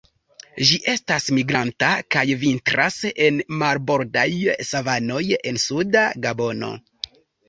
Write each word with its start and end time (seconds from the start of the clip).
Ĝi 0.67 0.77
estas 0.91 1.25
migranta, 1.39 1.89
kaj 2.15 2.23
vintras 2.43 2.97
en 3.25 3.37
marbordaj 3.63 4.23
savanoj 4.71 5.21
en 5.51 5.61
suda 5.65 6.03
Gabono. 6.25 6.71